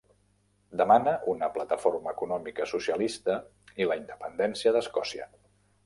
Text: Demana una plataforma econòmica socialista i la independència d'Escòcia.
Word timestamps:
Demana 0.79 1.13
una 1.33 1.49
plataforma 1.59 2.15
econòmica 2.17 2.67
socialista 2.73 3.39
i 3.83 3.91
la 3.93 4.01
independència 4.05 4.77
d'Escòcia. 4.79 5.35